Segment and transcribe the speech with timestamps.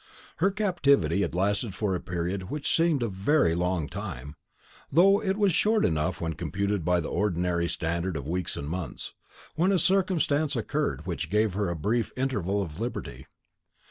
[0.37, 4.35] Her captivity had lasted for a period which seemed a very long time,
[4.91, 9.13] though it was short enough when computed by the ordinary standard of weeks and months,
[9.53, 13.27] when a circumstance occurred which gave her a brief interval of liberty.